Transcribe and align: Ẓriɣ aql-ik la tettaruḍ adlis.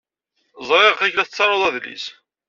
Ẓriɣ 0.67 0.91
aql-ik 0.91 1.15
la 1.15 1.25
tettaruḍ 1.27 1.63
adlis. 1.67 2.05